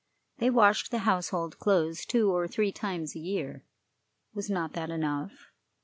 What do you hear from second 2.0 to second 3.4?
two or three times a